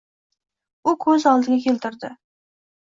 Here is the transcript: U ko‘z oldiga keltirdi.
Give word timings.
U 0.93 0.95
ko‘z 1.05 1.29
oldiga 1.35 1.61
keltirdi. 1.69 2.15